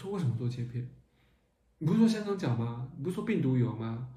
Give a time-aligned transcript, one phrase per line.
[0.00, 0.88] 说为什么做切片？
[1.78, 2.90] 你不是说香港脚吗？
[2.96, 4.08] 你不是说病毒有吗？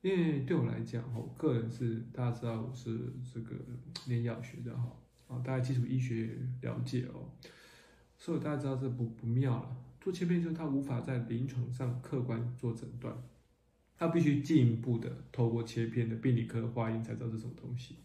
[0.00, 3.54] 因为对我来讲，我个人是大家知道我是这个
[4.06, 4.96] 念药学的哈，
[5.28, 7.30] 啊，大家基础医学了解哦，
[8.18, 9.76] 所以大家知道这不不妙了。
[10.00, 13.16] 做切片就是他无法在临床上客观做诊断，
[13.96, 18.00] 他必须进一步的透过切片的病理科化验才知道这种东西。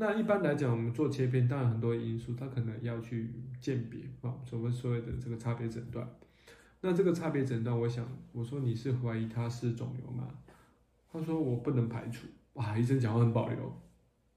[0.00, 6.08] 那一般来讲，我们做切片，当然很多因素，他可能要去鉴别啊，所谓所谓的这个差别诊断。
[6.80, 10.26] 那这个差别诊断，我想我说你是怀疑他是肿瘤吗？
[11.12, 12.26] 他说我不能排除。
[12.54, 13.78] 哇，医生讲话很保留。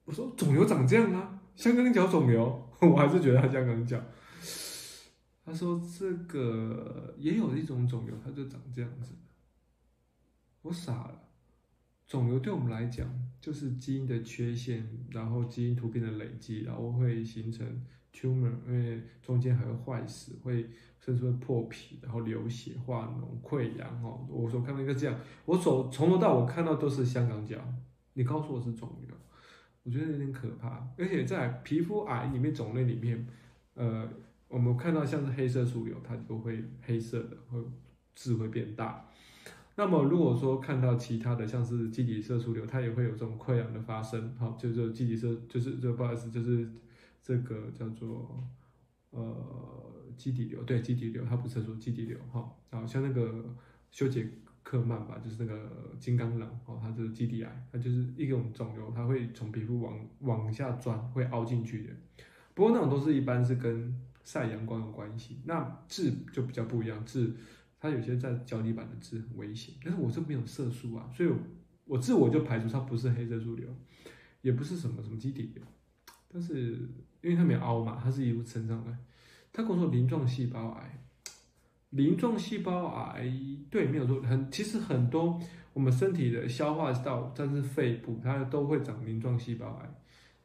[0.03, 1.39] 我说肿瘤长这样吗？
[1.55, 2.69] 香港脚肿瘤？
[2.81, 4.03] 我还是觉得他香港脚。
[5.45, 9.13] 他说这个也有一种肿瘤，它就长这样子。
[10.63, 11.21] 我傻了。
[12.05, 13.07] 肿瘤对我们来讲，
[13.43, 17.67] 就是基因的缺陷，然后基因突变的累积，然后会形成
[18.13, 20.69] tumor，因为中间还会坏死，会
[21.01, 24.01] 甚至会破皮，然后流血、化脓、溃疡。
[24.01, 27.59] 哦，我所看到一个这样，我手从头到尾看到都是香港脚。
[28.13, 29.13] 你告诉我是肿瘤，
[29.83, 30.87] 我觉得有点可怕。
[30.97, 33.27] 而且在皮肤癌里面，种类里面，
[33.73, 34.09] 呃，
[34.47, 37.61] 我们看到像是黑色素瘤，它就会黑色的，会
[38.15, 39.09] 痣会变大。
[39.75, 46.69] 那么如果说看到其他的，像是基底色素瘤，它也会有这种溃疡的发生，好，就是基底色，就是这不好意思，就是
[47.23, 48.43] 这个叫做
[49.09, 49.35] 呃
[50.15, 53.43] 基底瘤，对，基底瘤，它不是说基底瘤，哈，好像那个
[53.89, 54.29] 休杰
[54.61, 61.93] 克曼吧，就是那个金刚狼，哦，它是基底癌，它就是一种肿瘤，它会从皮肤往往下钻，会凹进去的。
[62.53, 67.33] 不过那种都是一般是跟晒阳光有关系，那痣就比较不一样，痣。
[67.83, 71.29] 它有些在脚底板的痣很危险，但是我这没有色素啊，所以
[71.83, 73.67] 我自我就排除它不是黑色素瘤，
[74.41, 75.61] 也不是什么什么基底瘤，
[76.31, 76.89] 但是
[77.21, 78.97] 因为它没有凹嘛，它是一路撑上来。
[79.51, 80.97] 他跟我说鳞状细胞癌，
[81.89, 83.29] 鳞状细胞癌
[83.69, 85.37] 对，没有说很，其实很多
[85.73, 89.93] 我们身体的消化道，但是肺部它都会长鳞状细胞癌，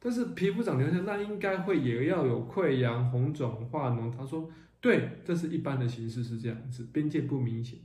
[0.00, 4.10] 但是皮肤长瘤下，那应该会也要有溃疡、红肿、化脓。
[4.10, 4.50] 他说。
[4.80, 7.80] 对，这是一般的形式是这样子，边界不明显。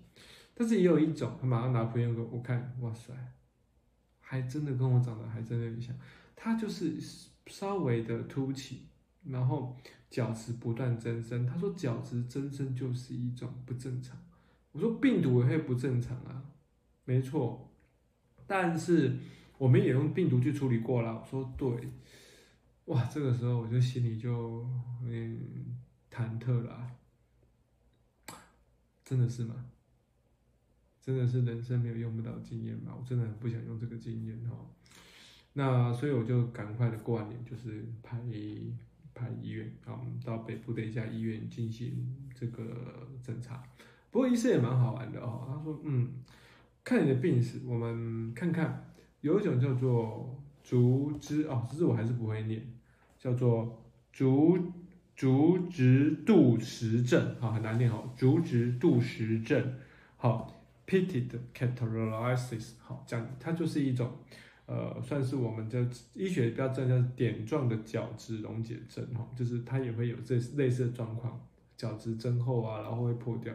[0.54, 3.12] 但是也有一种，他马上拿朋友给我看，哇塞，
[4.20, 5.96] 还真的跟我长得还真的很像。
[6.36, 6.96] 他就是
[7.48, 8.82] 稍微的凸起，
[9.26, 9.76] 然后
[10.12, 11.48] 角质不断增生。
[11.48, 14.16] 他说角质增生就是一种不正常。
[14.72, 16.44] 我说病毒也会不正常啊，
[17.06, 17.72] 没错。
[18.46, 19.18] 但是
[19.58, 21.20] 我们也用病毒去处理过了。
[21.20, 21.90] 我说对，
[22.86, 24.64] 哇，这个时候我就心里就
[25.04, 25.80] 嗯。
[26.14, 26.92] 忐忑啦，
[29.04, 29.56] 真的是吗？
[31.02, 32.96] 真的是人生没有用不到经验吗？
[32.96, 34.56] 我真的很不想用这个经验哈。
[35.54, 38.22] 那所以我就赶快的过完年，就是排
[39.16, 43.64] 排医院啊，到北部的一家医院进行这个检查。
[44.12, 46.24] 不过医生也蛮好玩的哦，他说：“嗯，
[46.84, 52.72] 看你的病史，我们看看有一种叫做竹枝哦，这字我还是不会念，
[53.18, 54.72] 叫做竹。”
[55.16, 58.10] 竹质杜氏症，好，很难念哦。
[58.18, 59.76] 竹质杜氏症，
[60.18, 64.12] 好，pitted cataralysis，好，这样它就是一种，
[64.66, 71.40] 呃，算是我们的医学标准叫点状的角质溶解症，哈，就是它也会有这类似的状况，
[71.78, 73.54] 角质增厚啊，然后会破掉，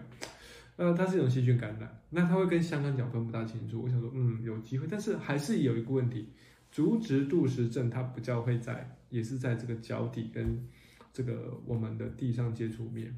[0.77, 3.83] 呃，它是一种细菌感染，那它会跟香港脚分不大清楚。
[3.83, 6.29] 我想说，嗯，有机会，但是还是有一个问题，
[6.71, 10.65] 竹质杜氏症它比较会在，也是在这个脚底跟。
[11.13, 13.15] 这个我们的地上接触面，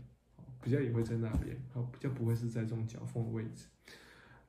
[0.63, 3.67] 比较也会在那边，好，比较不会是在这种脚缝的位置。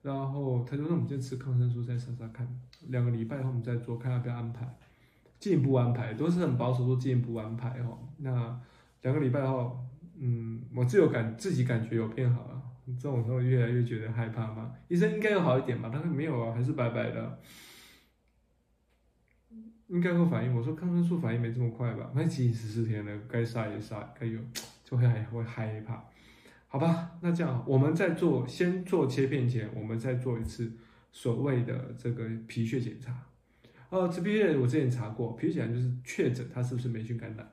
[0.02, 2.48] 然后他就说：“我们先吃抗生素，再试试看，
[2.88, 4.68] 两个礼拜后我们再做，看要不要安排，
[5.38, 8.00] 进一步安排，都是很保守，说进一步安排哦。
[8.18, 8.60] 那
[9.04, 9.80] 两个礼拜后，
[10.18, 14.74] 嗯，我自有感，自己感觉有变好了，这种时候越来越觉得害怕嘛。
[14.88, 15.92] 医生应该有好一点吧？
[15.94, 17.40] 但是没有啊，还是白白的。”
[19.88, 22.10] 应该会反应，我说抗生素反应没这么快吧？
[22.16, 24.40] 那其实十四天了，该杀也杀，该有
[24.86, 26.02] 就会还会害怕，
[26.70, 27.12] 好吧？
[27.22, 30.72] 那这样，我们在做先做切片前，我们再做一次
[31.12, 33.14] 所谓的这个皮屑检查。
[33.90, 37.46] 呃，这皮屑我之前查过，皮屑检查就是确诊它是不是霉菌感染，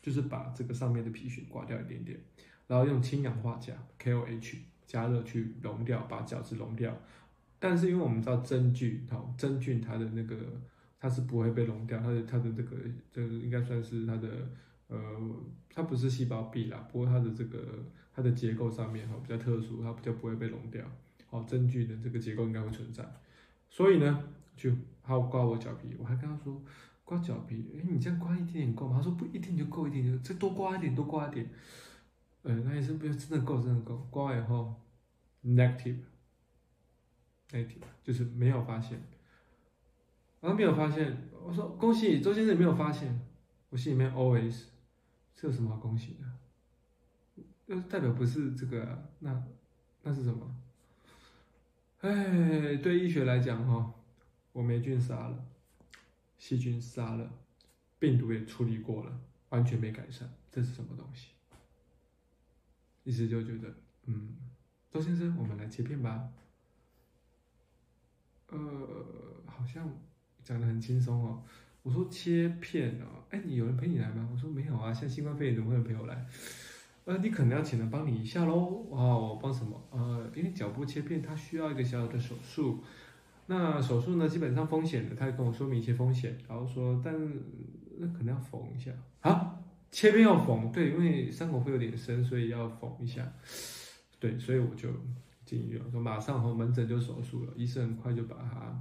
[0.00, 2.18] 就是把这个上面的皮屑刮掉一点点，
[2.66, 4.56] 然后用氢氧化钾 KOH
[4.86, 6.98] 加热去溶掉，把角质溶掉。
[7.58, 10.34] 但是因为我们知道真菌，好，真菌它的那个。
[11.02, 12.76] 它是不会被溶掉，它的它的这个
[13.10, 14.28] 这个应该算是它的
[14.86, 14.98] 呃，
[15.74, 17.84] 它不是细胞壁啦，不过它的这个
[18.14, 20.84] 它的结构上面哈比较特殊，它比较不会被溶掉。
[21.30, 23.02] 哦，真菌的这个结构应该会存在，
[23.70, 24.22] 所以呢，
[24.54, 24.70] 就
[25.02, 26.62] 他刮我脚皮，我还跟他说
[27.04, 28.98] 刮脚皮，哎，你这样刮一点点够吗？
[28.98, 31.48] 他说不一定就够，一点就再多刮一点，多刮一点。
[32.42, 34.74] 呃，那医生不要真的够，真的够，刮完以后
[35.42, 36.04] negative，negative
[38.04, 39.00] 就是没有发现，
[40.42, 43.18] 然后没有发现，我说恭喜周先生没有发现，
[43.70, 44.64] 我心里面 always
[45.34, 47.44] 这有什么好恭喜的？
[47.66, 49.42] 那代表不是这个、那
[50.02, 50.54] 那是什么？
[52.00, 53.94] 哎，对医学来讲哈，
[54.52, 55.44] 我霉菌杀了，
[56.36, 57.30] 细菌杀了，
[58.00, 61.28] 病毒也处理过了，完全没改善，这是什么东西？
[63.04, 63.72] 一直就觉得，
[64.06, 64.36] 嗯，
[64.90, 66.32] 周先生，我们来切片吧。
[68.48, 68.58] 呃，
[69.46, 69.88] 好像
[70.44, 71.42] 讲得很轻松哦。
[71.82, 74.28] 我说切片哦，哎，你有人陪你来吗？
[74.32, 76.26] 我说没有啊，像新冠肺炎怎么会有人陪我来？
[77.04, 78.86] 呃，你可能要请人帮你一下喽。
[78.90, 79.82] 哦，帮什么？
[79.90, 82.82] 呃，因为脚部切片它需要一个小小的手术。
[83.46, 87.12] 那手术呢，基本上风险的，他也跟我说明一些风险，然后说，但
[87.98, 89.58] 那可能要缝一下啊。
[89.90, 93.30] 切片要缝，对，因为伤口会有点深，所以要缝一下。
[94.20, 94.88] 对，所以我就
[95.44, 97.52] 进医院，说马上和门诊就手术了。
[97.56, 98.80] 医生很快就把它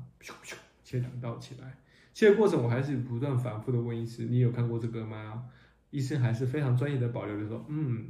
[0.91, 1.77] 切两道起来。
[2.13, 5.45] 切的过程我还是不断反复的问医师：“你有看过这个吗？”
[5.91, 8.07] 医生还是非常专业的保留的说：“嗯，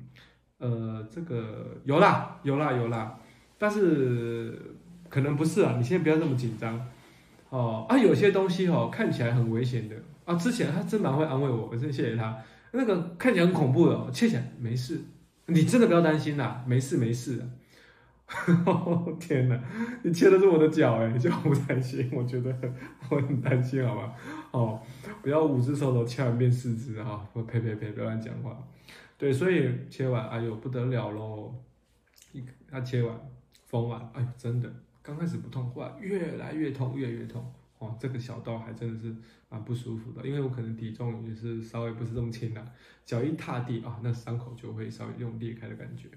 [0.57, 3.19] 呃，这个有啦，有啦，有啦，
[3.59, 4.59] 但是
[5.09, 5.75] 可能不是啊。
[5.77, 6.87] 你先不要这么紧张
[7.49, 7.85] 哦。
[7.87, 9.95] 啊，有些东西哦看起来很危险的
[10.25, 10.33] 啊。
[10.35, 12.35] 之前他真蛮会安慰我，我真谢谢他。”
[12.73, 14.99] 那个看起来很恐怖的，切起来没事，
[15.45, 17.43] 你真的不要担心啦，没事没事。
[19.19, 19.61] 天哪，
[20.03, 22.55] 你切的是我的脚哎，就不担心，我觉得
[23.09, 24.15] 我很担心，好吧？
[24.51, 24.81] 哦，
[25.21, 28.57] 不要五只手都切完变四只哈，我呸呸呸，不要乱讲话。
[29.17, 31.53] 对，所以切完，哎呦不得了喽！
[32.31, 33.15] 一他切完，
[33.67, 34.73] 缝完，哎呦真的，
[35.03, 37.53] 刚开始不痛，后来越来越痛，越来越痛。
[37.79, 39.13] 哦，这个小刀还真的是
[39.49, 42.63] 蛮不舒服的，因为我可能体重也是稍微不是这么轻的，
[43.03, 46.07] 脚一踏地啊，那伤口就会稍微用裂开的感觉。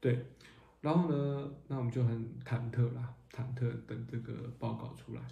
[0.00, 0.24] 对，
[0.82, 5.22] 然后呢，那我们就很忐忑啦，忐忑等这个报告出来。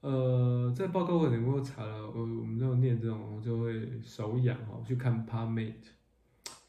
[0.00, 5.74] 呃，在报告我能够查了，我我们就念这种就会手痒哦，去看 PubMed，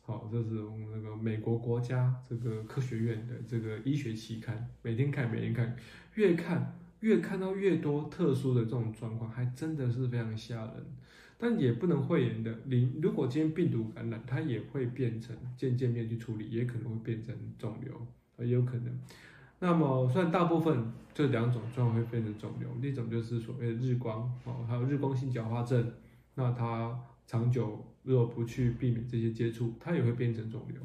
[0.01, 5.77] 好，这是我们那个美国国家这个科学院的这个医学期刊，每天看，每天看，
[6.16, 6.75] 越看。
[7.01, 10.86] 越看到越多特殊的这种状况，还真的是非常吓人，
[11.41, 12.53] 但也不能讳言的。
[12.65, 19.00] 你如果今天病毒感染，它也会变成渐渐面去处理，也可能会变成肿瘤，也有可能。
[19.59, 25.91] 那么，虽然大部分这两种状况会变成肿瘤，一种就是所谓的日光哦，还有日光性角化症，
[26.36, 30.77] 那它长久如果不去避免这些接触，它也会变成肿瘤。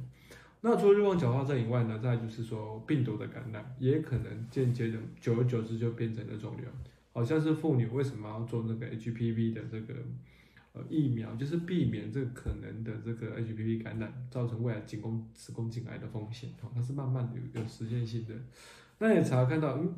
[0.60, 6.64] 那除了日光角化症以外呢，再就是说病毒的感染，也可能间接的，久而久之就变成了肿瘤。
[7.12, 9.94] 好像是妇女为什么要做那个 HPV 的这个
[10.74, 16.50] 呃疫苗，就是避免这个可能的这个 HPV 感染造成未来子宫子宫颈癌的风险。
[16.60, 18.34] 哦，它是慢慢的有有实现性的。
[18.98, 19.94] 那也查看到，嗯，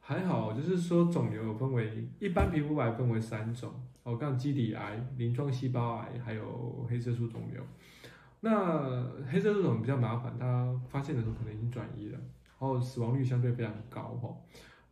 [0.00, 3.72] 还好，就是说肿瘤分为一般皮肤癌分为三种，
[4.04, 7.62] 哦，像基底癌、鳞状细胞癌，还有黑色素肿瘤。
[8.40, 14.36] 那黑色素肿比较麻烦，它发现的时候可能已经转移了，然后死亡率相对非常高哈。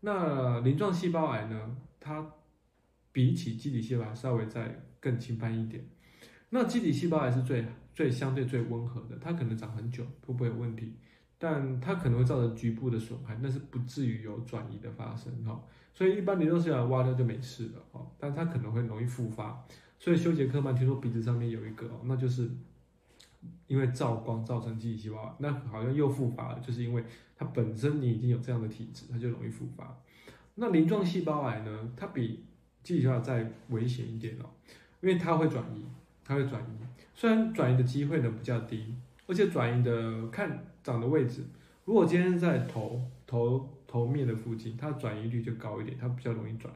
[0.01, 2.27] 那鳞状细胞癌呢，它
[3.13, 5.85] 比起基底细胞癌稍微再更轻泛一点。
[6.51, 7.65] 那基底细胞癌是最
[7.95, 10.95] 最相对最温和的，它可能长很久都不会有问题，
[11.39, 15.63] 但它可能会造成局部的损害，那是不至于有转移的发生哈。
[15.93, 19.65] 所以一般你都是要挖掉就没事了哈，但它可能会容易复发。
[19.99, 22.51] 所以休杰克曼听说鼻子上面有一个哦，那就是。
[23.69, 27.05] 因为照光造成基底细胞癌，那好像又复发了，就是因为
[27.37, 29.97] 它本身你已经有这样的体质，它就容易复发。
[30.57, 31.93] 那鳞状细胞癌呢？
[31.97, 32.45] 它比
[32.83, 34.51] 基底细胞再危险一点哦，
[35.01, 35.85] 因为它会转移，
[36.25, 36.87] 它会转移。
[37.15, 38.95] 虽然转移的机会呢比较低，
[39.27, 41.45] 而且转移的看长的位置，
[41.85, 46.73] 如果今天在头头头面的附近，它转移率就高一点，它比较容易转。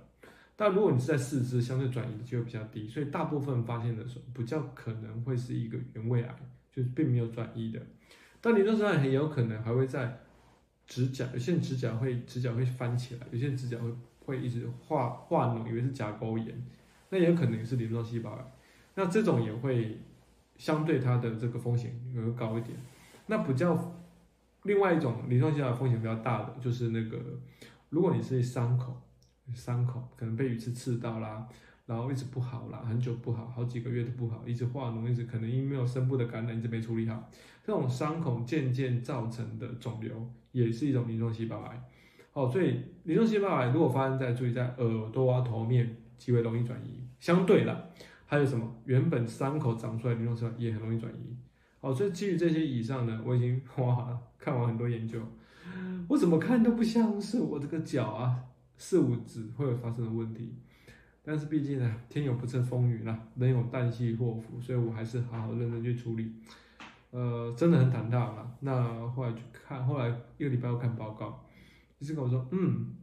[0.55, 6.35] 但如果你是在四肢，相对转移的机会比较低，所以大部分发现的时候，比较可能会是一个原位癌，
[6.71, 7.81] 就是并没有转移的。
[8.41, 10.21] 但鳞状细胞癌很有可能还会在
[10.87, 13.91] 指甲，有些人指甲会指甲会翻起来，有些人指甲会
[14.25, 16.63] 会一直化化脓，以为是甲沟炎，
[17.13, 18.45] 那也可能是鳞状细胞癌。
[18.97, 20.01] 那这种也会
[20.57, 22.77] 相对它的这个风险会高一点。
[23.29, 23.95] 那比较
[24.65, 27.19] 另外一种鳞状细胞癌风险比较大的，就是那个
[27.91, 29.01] 如果你是伤口。
[29.55, 31.47] 伤口可能被鱼刺刺到啦，
[31.85, 37.29] 然后一直不好啦，很久不好，好几个月都不好，一直化脓，一直可能因为没有深部的感染，一直没处理好，
[37.63, 41.83] 这种伤口渐渐造成的肿瘤也是一种鳞状细胞癌。
[42.33, 47.01] 哦，所以鳞状细胞癌如果发生在注意在耳朵啊头面，极为容易转移。
[47.19, 47.91] 相对的，
[48.27, 48.73] 还有什么？
[48.85, 51.37] 原本伤口长出来的鳞状细胞也很容易转移。
[51.81, 55.21] 好，所以基于这些以上呢，我已经哇看完很多研究，
[56.07, 58.39] 我怎么看都不像是我这个脚啊
[58.77, 60.55] 四五指会有发生的问题。
[61.25, 66.33] 但是毕竟呢，天有不测风云啦，人有旦夕祸福，所以我还是好好认真去处理。
[67.11, 68.57] 呃，真的很胆大了。
[68.61, 71.45] 那后来去看，后来一个礼拜后看报告，
[71.99, 72.95] 医生跟我说，嗯，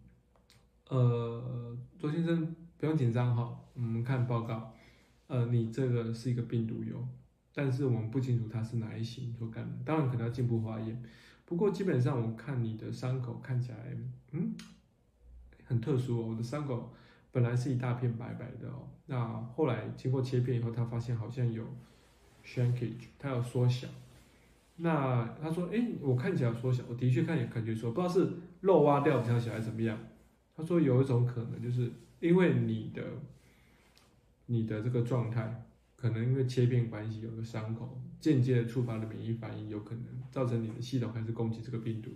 [0.90, 4.74] 呃，周先生不用紧张哈，我们看报告，
[5.28, 6.96] 呃，你这个是一个病毒疣，
[7.54, 11.04] 但是我们不清楚它是哪一型所感，当然可能要进一步化验。
[11.46, 13.78] 不过基本上我看你的伤口看起来，
[14.32, 14.56] 嗯，
[15.66, 16.90] 很特殊哦，我的伤口。
[17.32, 21.64] 本来是一大片白白的哦，那后来经过切片以后，他发现好像有
[22.44, 23.88] shrinkage，它有缩小。
[24.78, 29.96] 那他说：“哎，我看起来缩小，我的确看也感觉说，不知道是肉挖掉比较小还是怎么样。”
[30.58, 33.04] 他说有一种可能，就是因为你的
[34.48, 42.12] 你的这个状态，可能因为切片关系，有个伤口间接的触发了免疫反应，有可能造成你的系统开始攻击这个病毒。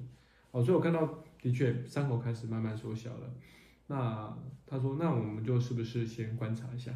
[0.51, 3.33] 哦，所以我看到的确伤口开始慢慢缩小了。
[3.87, 6.91] 那他说，那我们就是不是先观察一下，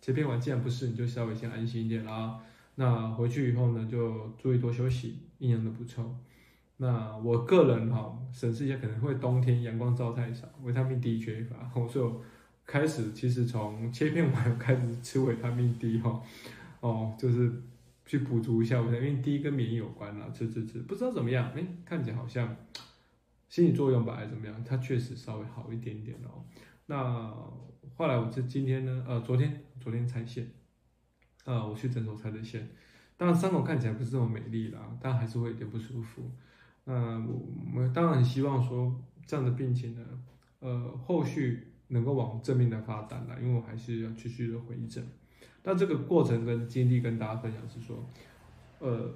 [0.00, 2.40] 切片完既然不是，你就稍微先安心一点啦。
[2.76, 6.16] 那回去以后呢，就注意多休息，营养的补充。
[6.76, 12.22] 那我个人哈，审视一下，可能会冬天阳光照太少，维他命 D 缺乏， 所以我
[12.68, 16.22] 开始其实从切片完开始吃维他命 D 哈，
[16.80, 17.50] 哦，就是
[18.06, 22.54] 去补足一下维他命 D 跟免疫有关啦，吃吃吃，不知道怎么样，哎，看起来好像。
[23.48, 24.62] 心理作用吧，还是怎么样？
[24.62, 26.44] 它确实稍微好一点点哦。
[26.84, 27.34] 那
[27.96, 30.46] 后来我这今天呢，呃，昨天昨天拆线，
[31.46, 32.68] 呃，我去诊所拆的线。
[33.16, 36.30] 当然伤口看起来不是这么美丽啦，但还是会有点不舒服。
[36.84, 38.94] 那我我当然很希望说
[39.24, 40.04] 这样的病情呢，
[40.58, 45.06] 呃，后续能够往正面的发展啦，因为我还是要继续的回诊。
[45.64, 48.08] 那这个过程跟经历跟大家分享是说，
[48.78, 49.12] 呃，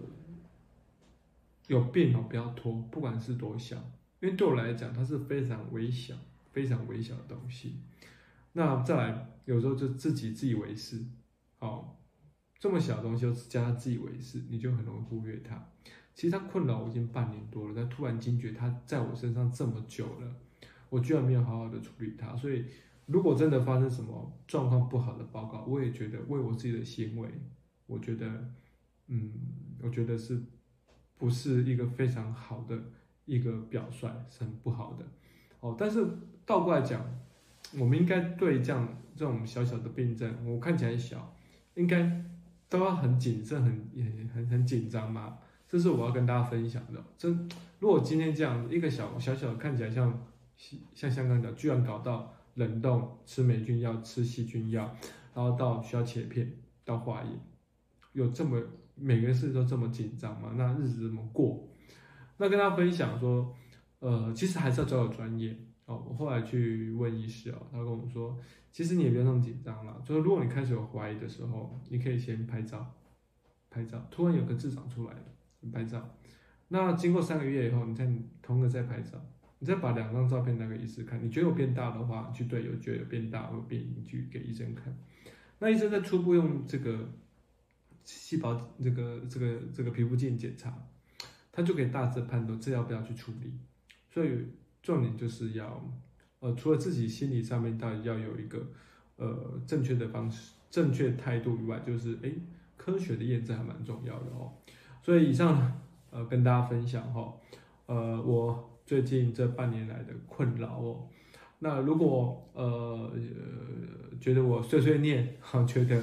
[1.69, 3.77] 有病哦，不要拖，不管是多小。
[4.21, 6.15] 因为对我来讲，它是非常微小、
[6.53, 7.81] 非常微小的东西。
[8.53, 11.05] 那再来，有时候就自己自以为是，
[11.59, 11.97] 哦，
[12.59, 15.69] 这么小的东西，又加自以为是，你就很容易忽略它。
[16.15, 20.37] 其实它困扰我已经半年多了，但突然惊觉它在我身上这么久了，
[20.93, 22.37] 我居然没有好好的处理它。
[22.37, 22.67] 所以，
[23.07, 27.29] 如果真的发生什么状况不好的报告，我也觉得为我自己的行为，
[27.87, 28.27] 我觉得，
[29.07, 29.33] 嗯，
[29.81, 30.39] 我觉得是
[31.17, 32.79] 不是一个非常好的。
[33.25, 35.07] 一个表率是很不好的，
[35.61, 36.05] 哦，但是
[36.45, 37.01] 倒过来讲，
[37.79, 41.33] 我们应该对这样这种小小的病症，我看起来小，
[41.77, 42.21] 应该
[42.69, 45.39] 都要很谨慎、很很很紧张嘛。
[45.69, 47.03] 这是我要跟大家分享的。
[47.17, 47.29] 这
[47.79, 50.21] 如果今天这样一个小小小看起来像
[50.95, 54.97] 像香港脚，居然搞到冷冻、吃霉菌药、吃细菌药，
[55.35, 56.53] 然后到需要切片、
[56.85, 57.33] 到化验，
[58.13, 58.63] 有这么
[58.95, 60.53] 每个事都这么紧张吗？
[60.57, 61.69] 那日子怎么过？
[62.37, 63.55] 那跟他分享说，
[64.01, 65.57] 呃，其实还是要找有专业
[65.87, 66.05] 哦。
[66.09, 68.37] 我后来去问医师哦，他跟我说，
[68.71, 70.03] 其实你也不要那么紧张了。
[70.05, 72.95] 就是如果你开始有怀疑的时候，你可以先拍照，
[73.71, 75.25] 拍照，突然有个痣长出来了，
[75.73, 76.17] 拍照。
[76.69, 79.23] 那经过三个月以后，你再同个再拍照，
[79.63, 84.93] 你再把两张照片拿给医师看，你觉得有变大的话，去对，有觉得有变大或变，你去给医生看。
[85.61, 87.09] 那医生在初步用这个
[88.05, 90.77] 细胞这个这个这个皮肤镜检查。
[91.55, 93.53] 他就可以大致判断这要不要去处理，
[94.09, 94.47] 所以
[94.83, 95.87] 重点就是要，
[96.41, 98.67] 呃，除了自己心理上面到底要有一个，
[99.17, 102.35] 呃，正确的方式、正确态度以外，就是诶，
[102.79, 104.51] 科学的验证还蛮重要的哦。
[105.03, 105.79] 所以以上，
[106.11, 107.35] 呃，跟大家分享哈，
[107.85, 111.09] 呃，我最近这半年来的困扰哦。
[111.61, 113.11] 那如果呃
[114.21, 115.99] 觉得我碎碎念，哈，觉得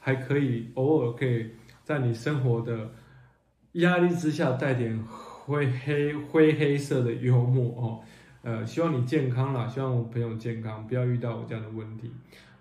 [0.00, 1.50] 还可以，偶尔可以
[1.84, 2.90] 在你生活的。
[3.76, 7.84] 压力之下带点灰黑灰黑色的幽默哦，
[8.42, 12.10] 呃，希望你健康啦，希望我朋友健康，不要遇到我这样的问题。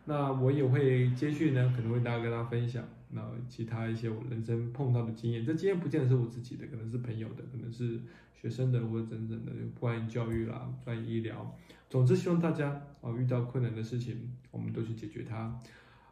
[0.06, 2.82] 那我也会接续呢，可能会大家跟大家分享，
[3.14, 8.00] 那其他一些我人生碰到的经验，这经验不见得是我自己的，可能是朋友的，可能是
[8.34, 11.56] 学生的或者真正的关于教育啦、关于医疗，
[11.90, 15.60] 总之希望大家啊遇到困难的事情，我们都去解决它，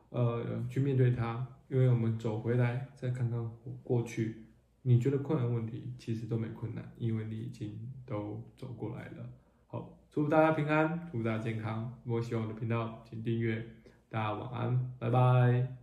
[0.09, 3.51] 呃，去面对它，因为我们走回来再看看
[3.83, 4.45] 过去。
[4.81, 9.29] 你觉得困难问题其实都没困难，因为你已经都走过来了。
[9.67, 11.93] 好，祝福大家平安，祝福大家健康。
[12.05, 13.65] 如果喜欢我的频道，请订阅。
[14.09, 15.78] 大家晚安，拜拜。